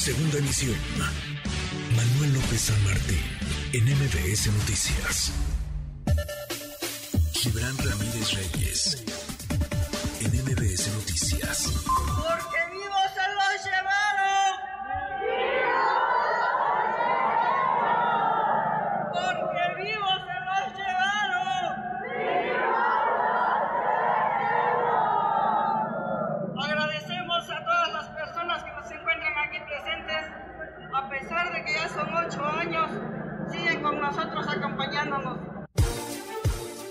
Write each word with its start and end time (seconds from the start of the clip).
Segunda 0.00 0.38
emisión. 0.38 0.76
Manuel 1.94 2.32
López 2.32 2.58
San 2.58 2.84
Martín, 2.84 3.20
en 3.74 3.84
MBS 3.84 4.46
Noticias. 4.46 5.30
Gibran 7.34 7.76
Ramírez 7.76 8.32
Reyes, 8.32 9.04
en 10.20 10.30
MBS 10.42 10.88
Noticias. 10.94 11.89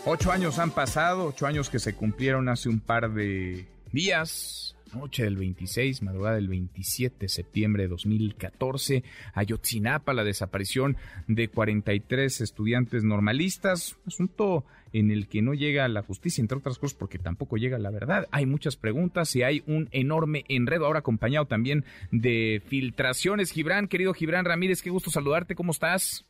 Ocho 0.06 0.32
años 0.32 0.60
han 0.60 0.72
pasado, 0.72 1.26
ocho 1.26 1.46
años 1.46 1.70
que 1.70 1.78
se 1.78 1.94
cumplieron 1.94 2.50
hace 2.50 2.70
un 2.70 2.80
par 2.80 3.14
de 3.14 3.68
días. 3.92 4.76
Noche 4.94 5.24
del 5.24 5.36
26, 5.36 6.02
madrugada 6.02 6.38
del 6.38 6.48
27 6.48 7.18
de 7.20 7.30
septiembre 7.30 7.84
de 7.84 7.90
2014, 7.90 9.04
Ayotzinapa, 9.36 10.16
la 10.16 10.24
desaparición 10.24 10.98
de 11.28 11.48
43 11.48 12.42
estudiantes 12.42 13.04
normalistas, 13.04 13.98
asunto 14.08 14.66
en 14.92 15.12
el 15.12 15.28
que 15.28 15.44
no 15.44 15.54
llega 15.54 15.88
la 15.90 16.02
justicia, 16.02 16.42
entre 16.42 16.58
otras 16.58 16.80
cosas, 16.80 16.98
porque 16.98 17.20
tampoco 17.20 17.58
llega 17.58 17.78
la 17.78 17.92
verdad. 17.92 18.28
Hay 18.32 18.48
muchas 18.48 18.78
preguntas 18.78 19.36
y 19.36 19.44
hay 19.44 19.62
un 19.68 19.90
enorme 19.92 20.44
enredo, 20.48 20.88
ahora 20.88 21.00
acompañado 21.00 21.46
también 21.46 21.86
de 22.12 22.64
filtraciones. 22.66 23.52
Gibran, 23.52 23.88
querido 23.88 24.16
Gibran 24.16 24.46
Ramírez, 24.46 24.82
qué 24.82 24.90
gusto 24.90 25.12
saludarte, 25.12 25.54
¿cómo 25.54 25.72
estás? 25.72 26.26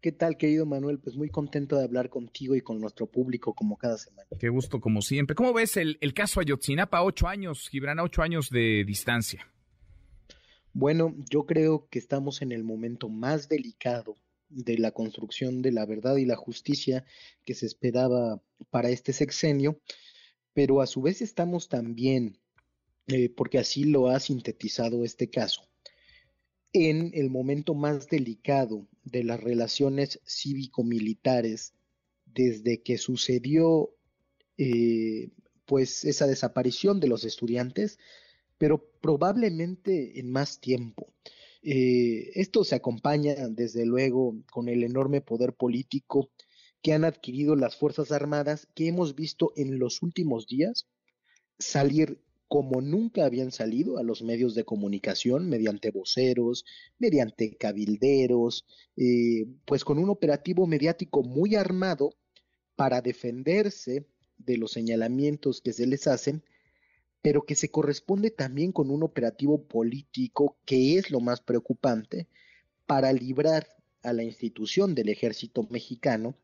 ¿Qué 0.00 0.12
tal, 0.12 0.36
querido 0.36 0.64
Manuel? 0.64 1.00
Pues 1.00 1.16
muy 1.16 1.28
contento 1.28 1.76
de 1.76 1.82
hablar 1.82 2.08
contigo 2.08 2.54
y 2.54 2.60
con 2.60 2.80
nuestro 2.80 3.06
público 3.06 3.52
como 3.52 3.76
cada 3.76 3.98
semana. 3.98 4.28
Qué 4.38 4.48
gusto, 4.48 4.80
como 4.80 5.02
siempre. 5.02 5.34
¿Cómo 5.34 5.52
ves 5.52 5.76
el, 5.76 5.98
el 6.00 6.14
caso 6.14 6.38
Ayotzinapa? 6.38 7.02
Ocho 7.02 7.26
años, 7.26 7.68
Gibran, 7.68 7.98
ocho 7.98 8.22
años 8.22 8.48
de 8.50 8.84
distancia. 8.86 9.44
Bueno, 10.72 11.16
yo 11.28 11.46
creo 11.46 11.88
que 11.90 11.98
estamos 11.98 12.42
en 12.42 12.52
el 12.52 12.62
momento 12.62 13.08
más 13.08 13.48
delicado 13.48 14.14
de 14.48 14.78
la 14.78 14.92
construcción 14.92 15.62
de 15.62 15.72
la 15.72 15.84
verdad 15.84 16.16
y 16.16 16.24
la 16.24 16.36
justicia 16.36 17.04
que 17.44 17.54
se 17.54 17.66
esperaba 17.66 18.40
para 18.70 18.90
este 18.90 19.12
sexenio, 19.12 19.80
pero 20.54 20.80
a 20.80 20.86
su 20.86 21.02
vez 21.02 21.22
estamos 21.22 21.68
también, 21.68 22.38
eh, 23.08 23.28
porque 23.28 23.58
así 23.58 23.84
lo 23.84 24.08
ha 24.08 24.20
sintetizado 24.20 25.04
este 25.04 25.28
caso, 25.28 25.68
en 26.72 27.10
el 27.14 27.30
momento 27.30 27.74
más 27.74 28.08
delicado 28.08 28.86
de 29.10 29.24
las 29.24 29.40
relaciones 29.40 30.20
cívico-militares 30.24 31.74
desde 32.26 32.82
que 32.82 32.98
sucedió 32.98 33.90
eh, 34.56 35.30
pues 35.66 36.04
esa 36.04 36.26
desaparición 36.26 37.00
de 37.00 37.08
los 37.08 37.24
estudiantes, 37.24 37.98
pero 38.56 38.90
probablemente 39.00 40.18
en 40.18 40.30
más 40.30 40.60
tiempo. 40.60 41.12
Eh, 41.62 42.30
esto 42.34 42.64
se 42.64 42.74
acompaña 42.74 43.34
desde 43.48 43.84
luego 43.84 44.36
con 44.50 44.68
el 44.68 44.84
enorme 44.84 45.20
poder 45.20 45.52
político 45.54 46.30
que 46.82 46.92
han 46.92 47.04
adquirido 47.04 47.56
las 47.56 47.76
Fuerzas 47.76 48.12
Armadas 48.12 48.68
que 48.74 48.88
hemos 48.88 49.14
visto 49.14 49.52
en 49.56 49.78
los 49.78 50.02
últimos 50.02 50.46
días 50.46 50.86
salir 51.58 52.20
como 52.48 52.80
nunca 52.80 53.26
habían 53.26 53.52
salido 53.52 53.98
a 53.98 54.02
los 54.02 54.22
medios 54.22 54.54
de 54.54 54.64
comunicación 54.64 55.48
mediante 55.50 55.90
voceros, 55.90 56.64
mediante 56.98 57.54
cabilderos, 57.56 58.64
eh, 58.96 59.46
pues 59.66 59.84
con 59.84 59.98
un 59.98 60.08
operativo 60.08 60.66
mediático 60.66 61.22
muy 61.22 61.54
armado 61.54 62.14
para 62.74 63.02
defenderse 63.02 64.06
de 64.38 64.56
los 64.56 64.72
señalamientos 64.72 65.60
que 65.60 65.74
se 65.74 65.86
les 65.86 66.06
hacen, 66.06 66.42
pero 67.20 67.44
que 67.44 67.54
se 67.54 67.70
corresponde 67.70 68.30
también 68.30 68.72
con 68.72 68.90
un 68.90 69.02
operativo 69.02 69.64
político 69.64 70.56
que 70.64 70.96
es 70.96 71.10
lo 71.10 71.20
más 71.20 71.40
preocupante 71.40 72.28
para 72.86 73.12
librar 73.12 73.68
a 74.02 74.14
la 74.14 74.22
institución 74.22 74.94
del 74.94 75.10
ejército 75.10 75.66
mexicano 75.68 76.34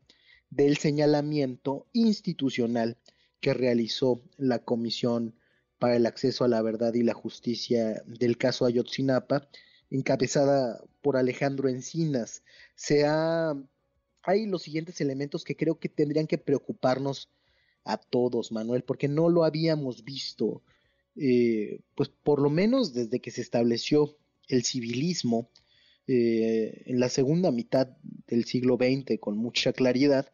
del 0.51 0.77
señalamiento 0.77 1.87
institucional 1.93 2.97
que 3.39 3.53
realizó 3.53 4.21
la 4.37 4.59
Comisión 4.59 5.35
el 5.93 6.05
acceso 6.05 6.43
a 6.43 6.47
la 6.47 6.61
verdad 6.61 6.93
y 6.93 7.03
la 7.03 7.13
justicia 7.13 8.01
del 8.05 8.37
caso 8.37 8.65
Ayotzinapa, 8.65 9.47
encabezada 9.89 10.81
por 11.01 11.17
Alejandro 11.17 11.69
Encinas. 11.69 12.43
Se 12.75 13.05
ha, 13.05 13.53
hay 14.23 14.45
los 14.47 14.63
siguientes 14.63 15.01
elementos 15.01 15.43
que 15.43 15.55
creo 15.55 15.79
que 15.79 15.89
tendrían 15.89 16.27
que 16.27 16.37
preocuparnos 16.37 17.29
a 17.83 17.97
todos, 17.97 18.51
Manuel, 18.51 18.83
porque 18.83 19.07
no 19.07 19.29
lo 19.29 19.43
habíamos 19.43 20.03
visto, 20.03 20.63
eh, 21.15 21.81
pues 21.93 22.09
por 22.09 22.41
lo 22.41 22.49
menos 22.49 22.93
desde 22.93 23.19
que 23.19 23.31
se 23.31 23.41
estableció 23.41 24.17
el 24.47 24.63
civilismo 24.63 25.49
eh, 26.07 26.83
en 26.85 26.99
la 26.99 27.09
segunda 27.09 27.51
mitad 27.51 27.87
del 28.27 28.45
siglo 28.45 28.77
XX 28.77 29.19
con 29.19 29.37
mucha 29.37 29.73
claridad 29.73 30.31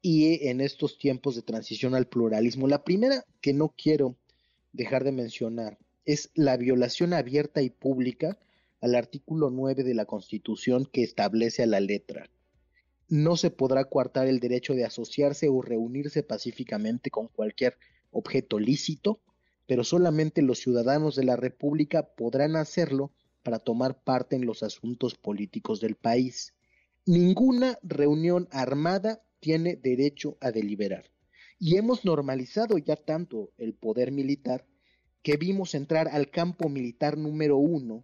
y 0.00 0.48
en 0.48 0.60
estos 0.60 0.98
tiempos 0.98 1.36
de 1.36 1.42
transición 1.42 1.94
al 1.94 2.08
pluralismo. 2.08 2.66
La 2.66 2.82
primera 2.82 3.24
que 3.40 3.52
no 3.52 3.74
quiero 3.76 4.16
dejar 4.72 5.04
de 5.04 5.12
mencionar 5.12 5.78
es 6.04 6.30
la 6.34 6.56
violación 6.56 7.12
abierta 7.12 7.62
y 7.62 7.70
pública 7.70 8.38
al 8.80 8.94
artículo 8.94 9.50
9 9.50 9.84
de 9.84 9.94
la 9.94 10.06
Constitución 10.06 10.88
que 10.92 11.02
establece 11.02 11.62
a 11.62 11.66
la 11.66 11.80
letra. 11.80 12.28
No 13.08 13.36
se 13.36 13.50
podrá 13.50 13.84
coartar 13.84 14.26
el 14.26 14.40
derecho 14.40 14.74
de 14.74 14.84
asociarse 14.84 15.48
o 15.48 15.62
reunirse 15.62 16.22
pacíficamente 16.22 17.10
con 17.10 17.28
cualquier 17.28 17.76
objeto 18.10 18.58
lícito, 18.58 19.20
pero 19.66 19.84
solamente 19.84 20.42
los 20.42 20.58
ciudadanos 20.58 21.14
de 21.14 21.24
la 21.24 21.36
República 21.36 22.14
podrán 22.14 22.56
hacerlo 22.56 23.12
para 23.42 23.58
tomar 23.58 24.02
parte 24.02 24.36
en 24.36 24.46
los 24.46 24.62
asuntos 24.62 25.14
políticos 25.14 25.80
del 25.80 25.94
país. 25.94 26.54
Ninguna 27.06 27.78
reunión 27.82 28.48
armada 28.50 29.22
tiene 29.40 29.76
derecho 29.76 30.36
a 30.40 30.50
deliberar. 30.50 31.11
Y 31.64 31.76
hemos 31.76 32.04
normalizado 32.04 32.76
ya 32.76 32.96
tanto 32.96 33.52
el 33.56 33.72
poder 33.72 34.10
militar 34.10 34.66
que 35.22 35.36
vimos 35.36 35.76
entrar 35.76 36.08
al 36.08 36.28
campo 36.28 36.68
militar 36.68 37.16
número 37.16 37.56
uno 37.56 38.02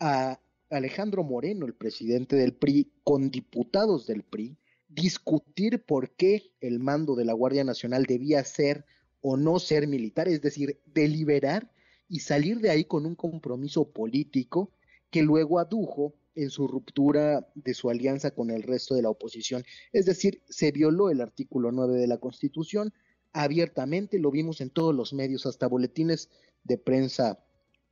a 0.00 0.40
Alejandro 0.70 1.22
Moreno, 1.22 1.66
el 1.66 1.74
presidente 1.74 2.34
del 2.34 2.54
PRI, 2.54 2.90
con 3.04 3.30
diputados 3.30 4.08
del 4.08 4.24
PRI, 4.24 4.58
discutir 4.88 5.84
por 5.84 6.16
qué 6.16 6.50
el 6.60 6.80
mando 6.80 7.14
de 7.14 7.24
la 7.24 7.32
Guardia 7.32 7.62
Nacional 7.62 8.06
debía 8.06 8.42
ser 8.42 8.84
o 9.20 9.36
no 9.36 9.60
ser 9.60 9.86
militar, 9.86 10.26
es 10.26 10.42
decir, 10.42 10.80
deliberar 10.84 11.70
y 12.08 12.18
salir 12.18 12.58
de 12.58 12.70
ahí 12.70 12.86
con 12.86 13.06
un 13.06 13.14
compromiso 13.14 13.88
político 13.92 14.72
que 15.10 15.22
luego 15.22 15.60
adujo 15.60 16.16
en 16.36 16.50
su 16.50 16.68
ruptura 16.68 17.48
de 17.54 17.74
su 17.74 17.90
alianza 17.90 18.30
con 18.30 18.50
el 18.50 18.62
resto 18.62 18.94
de 18.94 19.02
la 19.02 19.10
oposición. 19.10 19.64
Es 19.92 20.06
decir, 20.06 20.42
se 20.48 20.70
violó 20.70 21.10
el 21.10 21.20
artículo 21.20 21.72
9 21.72 21.96
de 21.96 22.06
la 22.06 22.18
Constitución 22.18 22.92
abiertamente, 23.32 24.18
lo 24.18 24.30
vimos 24.30 24.60
en 24.60 24.70
todos 24.70 24.94
los 24.94 25.12
medios, 25.12 25.46
hasta 25.46 25.66
boletines 25.66 26.30
de 26.64 26.78
prensa 26.78 27.38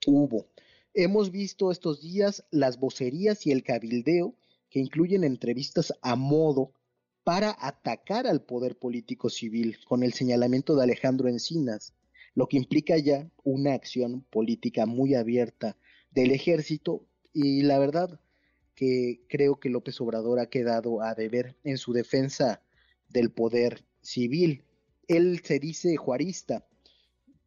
hubo. 0.06 0.48
Hemos 0.94 1.30
visto 1.30 1.70
estos 1.70 2.02
días 2.02 2.44
las 2.50 2.78
vocerías 2.78 3.46
y 3.46 3.52
el 3.52 3.62
cabildeo 3.62 4.34
que 4.70 4.80
incluyen 4.80 5.24
entrevistas 5.24 5.92
a 6.02 6.14
modo 6.14 6.72
para 7.24 7.56
atacar 7.58 8.26
al 8.26 8.42
poder 8.42 8.78
político 8.78 9.30
civil 9.30 9.78
con 9.88 10.02
el 10.02 10.12
señalamiento 10.12 10.76
de 10.76 10.84
Alejandro 10.84 11.28
Encinas, 11.28 11.94
lo 12.34 12.48
que 12.48 12.58
implica 12.58 12.98
ya 12.98 13.30
una 13.44 13.72
acción 13.72 14.22
política 14.30 14.86
muy 14.86 15.14
abierta 15.14 15.76
del 16.10 16.32
ejército 16.32 17.06
y 17.32 17.62
la 17.62 17.78
verdad 17.78 18.20
que 18.74 19.20
creo 19.28 19.56
que 19.60 19.70
López 19.70 20.00
Obrador 20.00 20.38
ha 20.40 20.46
quedado 20.46 21.02
a 21.02 21.14
deber 21.14 21.56
en 21.64 21.78
su 21.78 21.92
defensa 21.92 22.62
del 23.08 23.30
poder 23.30 23.84
civil. 24.00 24.64
Él 25.06 25.40
se 25.44 25.58
dice 25.58 25.96
juarista, 25.96 26.66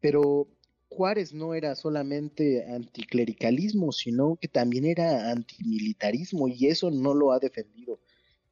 pero 0.00 0.48
Juárez 0.88 1.34
no 1.34 1.54
era 1.54 1.74
solamente 1.74 2.64
anticlericalismo, 2.66 3.92
sino 3.92 4.36
que 4.36 4.48
también 4.48 4.84
era 4.84 5.30
antimilitarismo 5.30 6.48
y 6.48 6.66
eso 6.66 6.90
no 6.90 7.14
lo 7.14 7.32
ha 7.32 7.38
defendido 7.38 8.00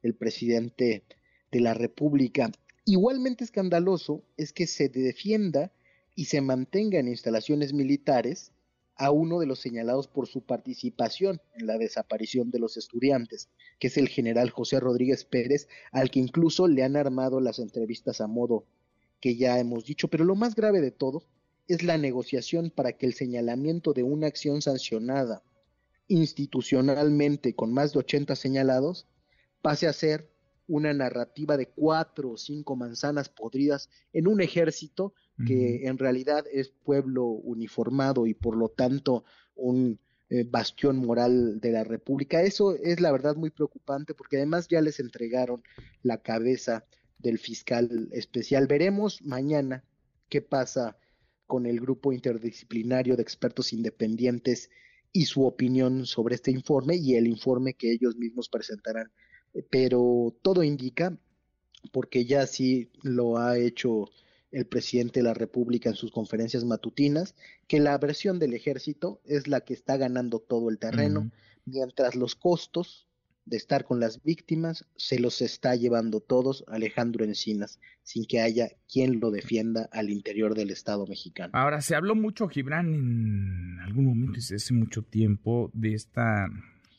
el 0.03 0.13
presidente 0.13 1.03
de 1.51 1.59
la 1.59 1.73
República. 1.73 2.51
Igualmente 2.85 3.43
escandaloso 3.43 4.23
es 4.37 4.53
que 4.53 4.67
se 4.67 4.87
defienda 4.87 5.73
y 6.15 6.25
se 6.25 6.41
mantenga 6.41 6.99
en 6.99 7.07
instalaciones 7.07 7.73
militares 7.73 8.51
a 8.97 9.11
uno 9.11 9.39
de 9.39 9.45
los 9.45 9.59
señalados 9.59 10.07
por 10.07 10.27
su 10.27 10.41
participación 10.41 11.39
en 11.55 11.67
la 11.67 11.77
desaparición 11.77 12.49
de 12.51 12.59
los 12.59 12.77
estudiantes, 12.77 13.49
que 13.79 13.87
es 13.87 13.97
el 13.97 14.09
general 14.09 14.49
José 14.49 14.79
Rodríguez 14.79 15.23
Pérez, 15.23 15.67
al 15.91 16.09
que 16.09 16.19
incluso 16.19 16.67
le 16.67 16.83
han 16.83 16.95
armado 16.95 17.39
las 17.39 17.59
entrevistas 17.59 18.21
a 18.21 18.27
modo 18.27 18.65
que 19.19 19.35
ya 19.35 19.59
hemos 19.59 19.85
dicho, 19.85 20.07
pero 20.07 20.25
lo 20.25 20.35
más 20.35 20.55
grave 20.55 20.81
de 20.81 20.91
todo 20.91 21.23
es 21.67 21.83
la 21.83 21.97
negociación 21.97 22.71
para 22.71 22.93
que 22.93 23.05
el 23.05 23.13
señalamiento 23.13 23.93
de 23.93 24.03
una 24.03 24.27
acción 24.27 24.61
sancionada 24.61 25.43
institucionalmente 26.07 27.53
con 27.55 27.73
más 27.73 27.93
de 27.93 27.99
80 27.99 28.35
señalados 28.35 29.07
pase 29.61 29.87
a 29.87 29.93
ser 29.93 30.29
una 30.67 30.93
narrativa 30.93 31.57
de 31.57 31.67
cuatro 31.67 32.31
o 32.31 32.37
cinco 32.37 32.75
manzanas 32.75 33.29
podridas 33.29 33.89
en 34.13 34.27
un 34.27 34.41
ejército 34.41 35.13
que 35.45 35.85
en 35.85 35.97
realidad 35.97 36.45
es 36.51 36.69
pueblo 36.69 37.25
uniformado 37.25 38.25
y 38.25 38.33
por 38.33 38.55
lo 38.57 38.69
tanto 38.69 39.23
un 39.55 39.99
eh, 40.29 40.43
bastión 40.49 40.97
moral 40.97 41.59
de 41.59 41.71
la 41.71 41.83
República. 41.83 42.41
Eso 42.41 42.75
es 42.75 42.99
la 42.99 43.11
verdad 43.11 43.35
muy 43.35 43.51
preocupante 43.51 44.13
porque 44.13 44.37
además 44.37 44.67
ya 44.67 44.81
les 44.81 44.99
entregaron 44.99 45.61
la 46.01 46.21
cabeza 46.21 46.85
del 47.19 47.37
fiscal 47.37 48.09
especial. 48.11 48.67
Veremos 48.67 49.21
mañana 49.21 49.83
qué 50.27 50.41
pasa 50.41 50.97
con 51.45 51.65
el 51.65 51.79
grupo 51.79 52.11
interdisciplinario 52.11 53.15
de 53.15 53.21
expertos 53.21 53.73
independientes 53.73 54.69
y 55.13 55.25
su 55.25 55.45
opinión 55.45 56.05
sobre 56.05 56.35
este 56.35 56.51
informe 56.51 56.95
y 56.95 57.15
el 57.15 57.27
informe 57.27 57.75
que 57.75 57.91
ellos 57.91 58.15
mismos 58.15 58.49
presentarán 58.49 59.11
pero 59.69 60.35
todo 60.41 60.63
indica, 60.63 61.17
porque 61.91 62.25
ya 62.25 62.47
sí 62.47 62.91
lo 63.01 63.37
ha 63.37 63.57
hecho 63.57 64.05
el 64.57 64.65
presidente 64.65 65.19
de 65.19 65.23
la 65.23 65.35
República 65.35 65.89
en 65.89 65.95
sus 65.95 66.11
conferencias 66.11 66.65
matutinas, 66.65 67.35
que 67.67 67.79
la 67.79 67.95
versión 67.99 68.39
del 68.39 68.55
ejército 68.55 69.21
es 69.23 69.47
la 69.47 69.61
que 69.61 69.73
está 69.73 69.97
ganando 69.97 70.39
todo 70.39 70.69
el 70.69 70.79
terreno, 70.79 71.29
mientras 71.65 72.15
los 72.15 72.35
costos 72.35 73.07
de 73.45 73.55
estar 73.55 73.85
con 73.85 73.99
las 73.99 74.23
víctimas 74.23 74.85
se 74.95 75.19
los 75.19 75.41
está 75.43 75.75
llevando 75.75 76.21
todos 76.21 76.65
Alejandro 76.67 77.23
Encinas, 77.23 77.79
sin 78.01 78.25
que 78.25 78.41
haya 78.41 78.71
quien 78.91 79.19
lo 79.19 79.29
defienda 79.29 79.89
al 79.91 80.09
interior 80.09 80.55
del 80.55 80.71
Estado 80.71 81.05
mexicano. 81.05 81.51
Ahora, 81.53 81.81
se 81.81 81.95
habló 81.95 82.15
mucho, 82.15 82.47
Gibran, 82.47 82.93
en 82.93 83.79
algún 83.81 84.05
momento, 84.05 84.39
hace 84.39 84.73
mucho 84.73 85.03
tiempo, 85.03 85.69
de 85.73 85.93
esta 85.93 86.47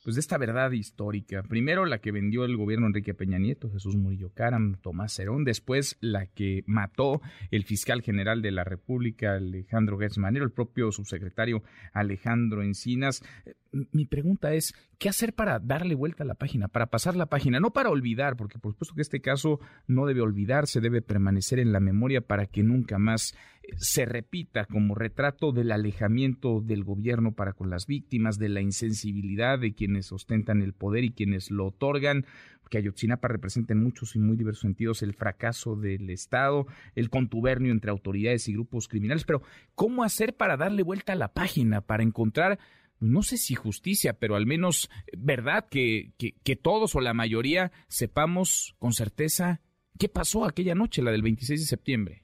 pues 0.03 0.17
de 0.17 0.21
esta 0.21 0.39
verdad 0.39 0.71
histórica. 0.73 1.43
Primero 1.43 1.85
la 1.87 1.99
que 1.99 2.13
vendió 2.13 2.45
el 2.45 2.57
gobierno 2.57 2.87
Enrique 2.87 3.15
Peña 3.15 3.39
Nieto, 3.39 3.71
Jesús 3.71 3.97
Murillo 3.97 4.31
Caram, 4.33 4.77
Tomás 4.81 5.15
Cerón, 5.15 5.45
después 5.45 5.97
la 6.01 6.27
que 6.27 6.63
mató 6.67 7.21
el 7.51 7.65
fiscal 7.65 8.03
general 8.03 8.43
de 8.43 8.53
la 8.53 8.65
República, 8.65 9.35
Alejandro 9.35 9.99
Gertz 9.99 10.19
el 10.19 10.51
propio 10.51 10.93
subsecretario 10.93 11.63
Alejandro 11.93 12.63
Encinas. 12.63 13.23
Mi 13.71 14.07
pregunta 14.07 14.55
es, 14.55 14.75
¿qué 14.99 15.09
hacer 15.09 15.35
para 15.35 15.59
darle 15.59 15.95
vuelta 15.95 16.25
a 16.25 16.27
la 16.27 16.35
página, 16.35 16.69
para 16.69 16.87
pasar 16.87 17.17
la 17.17 17.27
página? 17.27 17.61
No 17.61 17.73
para 17.73 17.91
olvidar, 17.91 18.37
porque 18.37 18.59
por 18.59 18.73
supuesto 18.73 18.95
que 18.95 19.03
este 19.03 19.21
caso 19.21 19.61
no 19.87 20.07
debe 20.07 20.23
olvidarse, 20.23 20.81
debe 20.81 21.03
permanecer 21.03 21.59
en 21.59 21.73
la 21.73 21.81
memoria 21.81 22.23
para 22.23 22.47
que 22.47 22.63
nunca 22.63 22.99
más 22.99 23.35
eh, 23.63 23.75
se 23.77 24.07
repita 24.07 24.65
como 24.65 24.95
retrato 24.95 25.53
del 25.53 25.71
alejamiento 25.73 26.63
del 26.63 26.83
gobierno 26.83 27.33
para 27.33 27.53
con 27.53 27.69
las 27.69 27.87
víctimas, 27.87 28.39
de 28.39 28.49
la 28.49 28.63
insensibilidad 28.63 29.59
de 29.59 29.75
quienes 29.75 30.13
ostentan 30.13 30.63
el 30.63 30.73
poder 30.73 31.05
y 31.05 31.13
quienes 31.13 31.51
lo 31.51 31.67
otorgan, 31.67 32.25
que 32.69 32.79
Ayotzinapa 32.79 33.29
representa 33.29 33.73
en 33.73 33.83
muchos 33.83 34.15
y 34.15 34.19
muy 34.19 34.37
diversos 34.37 34.63
sentidos 34.63 35.03
el 35.03 35.15
fracaso 35.15 35.77
del 35.77 36.11
Estado, 36.11 36.67
el 36.95 37.11
contubernio 37.11 37.73
entre 37.73 37.91
autoridades 37.91 38.49
y 38.49 38.53
grupos 38.53 38.89
criminales, 38.89 39.25
pero 39.25 39.43
¿cómo 39.75 40.05
hacer 40.05 40.37
para 40.37 40.57
darle 40.57 40.83
vuelta 40.83 41.13
a 41.15 41.17
la 41.17 41.33
página, 41.33 41.81
para 41.81 42.03
encontrar 42.03 42.59
no 43.01 43.23
sé 43.23 43.37
si 43.37 43.55
justicia, 43.55 44.15
pero 44.15 44.37
al 44.37 44.47
menos 44.47 44.91
verdad 45.17 45.67
que, 45.69 46.13
que, 46.19 46.57
todos 46.57 46.95
o 46.95 47.01
la 47.01 47.15
mayoría 47.15 47.73
sepamos 47.89 48.75
con 48.79 48.93
certeza 48.93 49.61
qué 49.99 50.09
pasó 50.09 50.45
aquella 50.45 50.75
noche, 50.75 51.03
la 51.03 51.11
del 51.11 51.23
26 51.23 51.61
de 51.61 51.67
septiembre. 51.67 52.23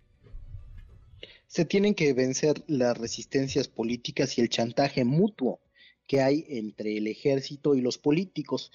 Se 1.47 1.65
tienen 1.65 1.95
que 1.95 2.13
vencer 2.13 2.65
las 2.67 2.99
resistencias 2.99 3.69
políticas 3.69 4.37
y 4.39 4.41
el 4.41 4.49
chantaje 4.49 5.05
mutuo 5.05 5.61
que 6.07 6.21
hay 6.21 6.45
entre 6.49 6.97
el 6.97 7.07
ejército 7.07 7.75
y 7.75 7.81
los 7.81 7.99
políticos, 7.99 8.73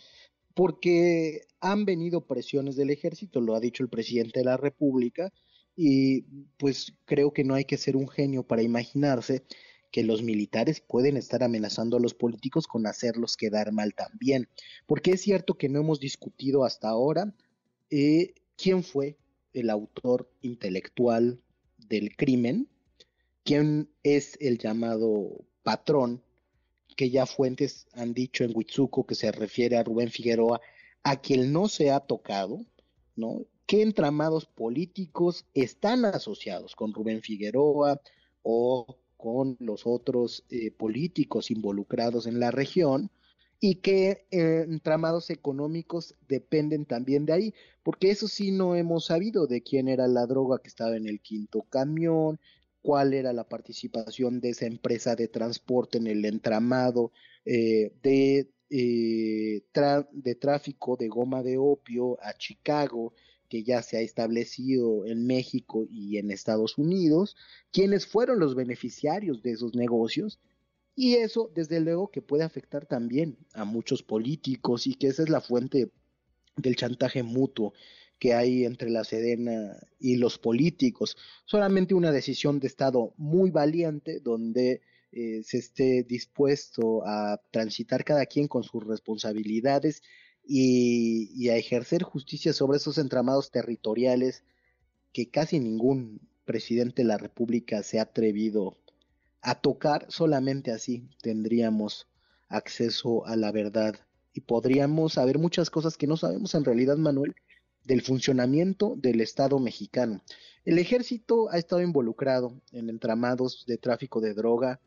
porque 0.53 1.41
han 1.59 1.85
venido 1.85 2.25
presiones 2.25 2.75
del 2.75 2.89
ejército, 2.89 3.41
lo 3.41 3.55
ha 3.55 3.59
dicho 3.59 3.83
el 3.83 3.89
presidente 3.89 4.39
de 4.39 4.45
la 4.45 4.57
República, 4.57 5.31
y 5.75 6.21
pues 6.57 6.93
creo 7.05 7.31
que 7.31 7.43
no 7.43 7.53
hay 7.53 7.65
que 7.65 7.77
ser 7.77 7.95
un 7.95 8.07
genio 8.07 8.43
para 8.43 8.63
imaginarse 8.63 9.43
que 9.91 10.03
los 10.03 10.21
militares 10.21 10.81
pueden 10.81 11.17
estar 11.17 11.43
amenazando 11.43 11.97
a 11.97 11.99
los 11.99 12.13
políticos 12.13 12.67
con 12.67 12.85
hacerlos 12.85 13.37
quedar 13.37 13.71
mal 13.71 13.93
también. 13.93 14.47
Porque 14.85 15.11
es 15.11 15.21
cierto 15.21 15.57
que 15.57 15.69
no 15.69 15.79
hemos 15.79 15.99
discutido 15.99 16.63
hasta 16.63 16.89
ahora 16.89 17.33
eh, 17.89 18.33
quién 18.55 18.83
fue 18.83 19.17
el 19.53 19.69
autor 19.69 20.29
intelectual 20.41 21.41
del 21.77 22.15
crimen, 22.15 22.67
quién 23.43 23.89
es 24.03 24.37
el 24.39 24.57
llamado 24.59 25.45
patrón, 25.63 26.21
que 26.95 27.09
ya 27.09 27.25
fuentes 27.25 27.87
han 27.93 28.13
dicho 28.13 28.43
en 28.43 28.51
Huitzuco 28.55 29.05
que 29.05 29.15
se 29.15 29.31
refiere 29.31 29.77
a 29.77 29.83
Rubén 29.83 30.11
Figueroa, 30.11 30.59
a 31.03 31.21
quien 31.21 31.51
no 31.53 31.67
se 31.67 31.91
ha 31.91 32.01
tocado, 32.01 32.65
¿no? 33.15 33.45
¿Qué 33.65 33.81
entramados 33.81 34.45
políticos 34.45 35.45
están 35.53 36.03
asociados 36.05 36.75
con 36.75 36.93
Rubén 36.93 37.21
Figueroa 37.21 38.01
o 38.41 38.98
con 39.19 39.57
los 39.59 39.85
otros 39.85 40.45
eh, 40.49 40.71
políticos 40.71 41.51
involucrados 41.51 42.25
en 42.25 42.39
la 42.39 42.51
región 42.51 43.11
y 43.59 43.75
que 43.75 44.25
eh, 44.31 44.65
tramados 44.81 45.29
económicos 45.29 46.15
dependen 46.29 46.85
también 46.85 47.25
de 47.25 47.33
ahí, 47.33 47.53
porque 47.83 48.11
eso 48.11 48.29
sí 48.29 48.51
no 48.53 48.77
hemos 48.77 49.07
sabido 49.07 49.45
de 49.45 49.61
quién 49.61 49.89
era 49.89 50.07
la 50.07 50.25
droga 50.25 50.59
que 50.59 50.69
estaba 50.69 50.95
en 50.95 51.05
el 51.05 51.19
quinto 51.19 51.63
camión, 51.63 52.39
cuál 52.81 53.13
era 53.13 53.33
la 53.33 53.43
participación 53.43 54.39
de 54.39 54.51
esa 54.51 54.67
empresa 54.67 55.17
de 55.17 55.27
transporte 55.27 55.97
en 55.97 56.07
el 56.07 56.23
entramado 56.23 57.11
eh, 57.43 57.91
de, 58.01 58.49
de 58.69 60.35
tráfico 60.35 60.95
de 60.95 61.09
goma 61.09 61.43
de 61.43 61.57
opio 61.57 62.17
a 62.23 62.37
Chicago, 62.37 63.13
que 63.49 63.63
ya 63.63 63.81
se 63.81 63.97
ha 63.97 64.01
establecido 64.01 65.05
en 65.05 65.25
México 65.25 65.85
y 65.89 66.17
en 66.17 66.31
Estados 66.31 66.77
Unidos, 66.77 67.35
quiénes 67.71 68.05
fueron 68.07 68.39
los 68.39 68.55
beneficiarios 68.55 69.41
de 69.41 69.51
esos 69.51 69.75
negocios. 69.75 70.39
Y 70.95 71.15
eso, 71.15 71.51
desde 71.53 71.79
luego, 71.79 72.11
que 72.11 72.21
puede 72.21 72.43
afectar 72.43 72.85
también 72.85 73.37
a 73.53 73.65
muchos 73.65 74.03
políticos 74.03 74.85
y 74.85 74.95
que 74.95 75.07
esa 75.07 75.23
es 75.23 75.29
la 75.29 75.41
fuente 75.41 75.91
del 76.55 76.75
chantaje 76.75 77.23
mutuo 77.23 77.73
que 78.19 78.33
hay 78.33 78.65
entre 78.65 78.89
la 78.89 79.03
Sedena 79.03 79.77
y 79.97 80.17
los 80.17 80.37
políticos. 80.37 81.17
Solamente 81.45 81.93
una 81.93 82.11
decisión 82.11 82.59
de 82.59 82.67
Estado 82.67 83.13
muy 83.17 83.49
valiente 83.49 84.19
donde 84.19 84.81
eh, 85.11 85.41
se 85.43 85.57
esté 85.57 86.03
dispuesto 86.03 87.01
a 87.07 87.41
transitar 87.49 88.03
cada 88.03 88.25
quien 88.25 88.47
con 88.47 88.63
sus 88.63 88.85
responsabilidades 88.85 90.03
y, 90.51 91.49
a 91.49 91.57
ejercer 91.57 92.01
justicia 92.01 92.53
sobre 92.53 92.77
esos 92.77 92.97
entramados 92.97 93.51
territoriales 93.51 94.43
que 95.13 95.29
casi 95.29 95.59
ningún 95.59 96.27
presidente 96.43 97.03
de 97.03 97.07
la 97.07 97.19
República 97.19 97.83
se 97.83 97.99
ha 97.99 98.03
atrevido 98.03 98.75
a 99.41 99.61
tocar, 99.61 100.07
solamente 100.09 100.71
así 100.71 101.07
tendríamos 101.21 102.07
acceso 102.47 103.27
a 103.27 103.35
la 103.35 103.51
verdad 103.51 103.95
y 104.33 104.41
podríamos 104.41 105.13
saber 105.13 105.37
muchas 105.37 105.69
cosas 105.69 105.97
que 105.97 106.07
no 106.07 106.17
sabemos 106.17 106.55
en 106.55 106.65
realidad, 106.65 106.97
Manuel, 106.97 107.35
del 107.83 108.01
funcionamiento 108.01 108.95
del 108.97 109.21
Estado 109.21 109.59
mexicano. 109.59 110.23
El 110.65 110.79
ejército 110.79 111.51
ha 111.51 111.59
estado 111.59 111.83
involucrado 111.83 112.59
en 112.71 112.89
entramados 112.89 113.65
de 113.67 113.77
tráfico 113.77 114.19
de 114.19 114.33
droga, 114.33 114.79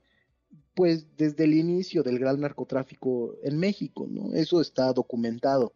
pues 0.75 1.07
desde 1.17 1.45
el 1.45 1.55
inicio 1.55 2.03
del 2.03 2.19
gran 2.19 2.41
narcotráfico 2.41 3.37
en 3.43 3.59
México, 3.59 4.07
¿no? 4.09 4.33
Eso 4.35 4.61
está 4.61 4.93
documentado. 4.93 5.75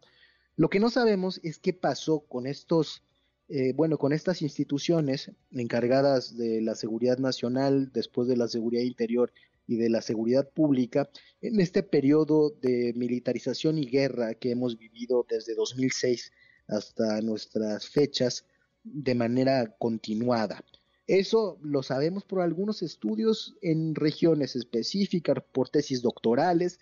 Lo 0.55 0.69
que 0.69 0.79
no 0.79 0.89
sabemos 0.89 1.39
es 1.43 1.59
qué 1.59 1.73
pasó 1.73 2.21
con 2.21 2.47
estos, 2.47 3.03
eh, 3.47 3.73
bueno, 3.73 3.97
con 3.97 4.11
estas 4.11 4.41
instituciones 4.41 5.31
encargadas 5.51 6.35
de 6.35 6.61
la 6.61 6.73
seguridad 6.75 7.19
nacional, 7.19 7.91
después 7.93 8.27
de 8.27 8.37
la 8.37 8.47
seguridad 8.47 8.83
interior 8.83 9.31
y 9.67 9.75
de 9.75 9.89
la 9.89 10.01
seguridad 10.01 10.49
pública, 10.49 11.09
en 11.41 11.59
este 11.59 11.83
periodo 11.83 12.49
de 12.49 12.93
militarización 12.95 13.77
y 13.77 13.85
guerra 13.85 14.33
que 14.33 14.51
hemos 14.51 14.77
vivido 14.77 15.25
desde 15.29 15.53
2006 15.53 16.31
hasta 16.67 17.21
nuestras 17.21 17.87
fechas 17.87 18.45
de 18.83 19.13
manera 19.13 19.75
continuada. 19.77 20.63
Eso 21.07 21.57
lo 21.63 21.83
sabemos 21.83 22.25
por 22.25 22.41
algunos 22.41 22.83
estudios 22.83 23.55
en 23.61 23.95
regiones 23.95 24.57
específicas, 24.57 25.37
por 25.53 25.69
tesis 25.69 26.01
doctorales, 26.01 26.79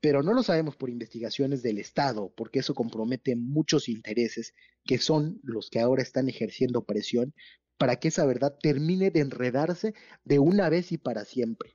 pero 0.00 0.22
no 0.22 0.34
lo 0.34 0.42
sabemos 0.42 0.76
por 0.76 0.90
investigaciones 0.90 1.62
del 1.62 1.78
Estado, 1.78 2.30
porque 2.36 2.58
eso 2.58 2.74
compromete 2.74 3.34
muchos 3.34 3.88
intereses 3.88 4.52
que 4.84 4.98
son 4.98 5.40
los 5.42 5.70
que 5.70 5.80
ahora 5.80 6.02
están 6.02 6.28
ejerciendo 6.28 6.84
presión 6.84 7.32
para 7.78 7.96
que 7.96 8.08
esa 8.08 8.26
verdad 8.26 8.54
termine 8.60 9.10
de 9.10 9.20
enredarse 9.20 9.94
de 10.24 10.38
una 10.38 10.68
vez 10.68 10.92
y 10.92 10.98
para 10.98 11.24
siempre. 11.24 11.74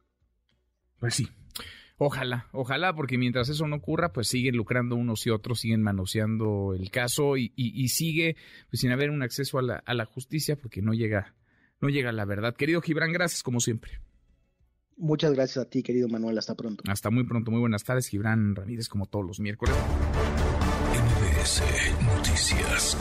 Pues 0.99 1.15
sí. 1.15 1.27
Ojalá, 1.99 2.47
ojalá, 2.51 2.93
porque 2.93 3.17
mientras 3.17 3.49
eso 3.49 3.67
no 3.67 3.77
ocurra, 3.77 4.13
pues 4.13 4.27
siguen 4.27 4.55
lucrando 4.55 4.95
unos 4.95 5.25
y 5.25 5.31
otros, 5.31 5.61
siguen 5.61 5.81
manoseando 5.81 6.75
el 6.75 6.91
caso 6.91 7.37
y, 7.37 7.87
sigue 7.87 8.35
pues, 8.69 8.81
sin 8.81 8.91
haber 8.91 9.09
un 9.09 9.23
acceso 9.23 9.57
a 9.57 9.93
la 9.95 10.05
justicia 10.05 10.55
porque 10.55 10.83
no 10.83 10.93
llega 10.93 11.33
no 11.81 11.89
llega 11.89 12.11
la 12.11 12.25
verdad. 12.25 12.55
Querido 12.55 12.81
Gibran, 12.81 13.11
gracias 13.11 13.43
como 13.43 13.59
siempre. 13.59 13.99
Muchas 14.97 15.33
gracias 15.33 15.65
a 15.65 15.69
ti, 15.69 15.83
querido 15.83 16.07
Manuel. 16.07 16.37
Hasta 16.37 16.55
pronto. 16.55 16.83
Hasta 16.87 17.11
muy 17.11 17.23
pronto. 17.23 17.51
Muy 17.51 17.59
buenas 17.59 17.83
tardes, 17.83 18.07
Gibran 18.07 18.55
Ramírez, 18.55 18.89
como 18.89 19.05
todos 19.05 19.25
los 19.25 19.39
miércoles. 19.39 19.75
MBS 20.93 21.61
Noticias. 22.03 22.97